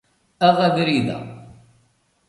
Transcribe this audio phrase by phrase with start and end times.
[0.47, 1.19] Aɣ abrid-a.